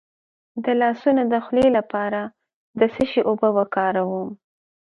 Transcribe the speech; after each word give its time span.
د 0.63 0.65
لاسونو 0.81 1.21
د 1.31 1.33
خولې 1.45 1.67
لپاره 1.77 2.21
د 2.79 2.81
څه 2.93 3.03
شي 3.11 3.21
اوبه 3.29 3.49
وکاروم؟ 3.57 4.29